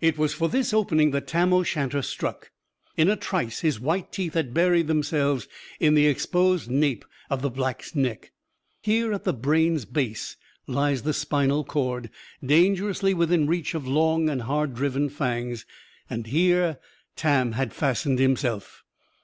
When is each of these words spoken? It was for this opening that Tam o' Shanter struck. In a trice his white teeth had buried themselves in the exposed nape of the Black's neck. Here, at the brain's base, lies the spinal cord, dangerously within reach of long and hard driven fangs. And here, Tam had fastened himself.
It 0.00 0.16
was 0.16 0.32
for 0.32 0.48
this 0.48 0.72
opening 0.72 1.10
that 1.10 1.26
Tam 1.26 1.52
o' 1.52 1.64
Shanter 1.64 2.00
struck. 2.00 2.52
In 2.96 3.08
a 3.08 3.16
trice 3.16 3.62
his 3.62 3.80
white 3.80 4.12
teeth 4.12 4.34
had 4.34 4.54
buried 4.54 4.86
themselves 4.86 5.48
in 5.80 5.94
the 5.96 6.06
exposed 6.06 6.70
nape 6.70 7.04
of 7.30 7.42
the 7.42 7.50
Black's 7.50 7.92
neck. 7.92 8.30
Here, 8.80 9.12
at 9.12 9.24
the 9.24 9.32
brain's 9.32 9.84
base, 9.84 10.36
lies 10.68 11.02
the 11.02 11.12
spinal 11.12 11.64
cord, 11.64 12.10
dangerously 12.44 13.12
within 13.12 13.48
reach 13.48 13.74
of 13.74 13.88
long 13.88 14.30
and 14.30 14.42
hard 14.42 14.72
driven 14.72 15.08
fangs. 15.08 15.66
And 16.08 16.28
here, 16.28 16.78
Tam 17.16 17.50
had 17.50 17.74
fastened 17.74 18.20
himself. 18.20 18.84